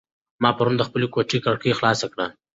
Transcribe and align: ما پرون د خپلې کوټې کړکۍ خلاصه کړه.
ما 0.41 0.49
پرون 0.57 0.75
د 0.77 0.81
خپلې 0.87 1.07
کوټې 1.13 1.37
کړکۍ 1.45 1.71
خلاصه 1.79 2.05
کړه. 2.13 2.25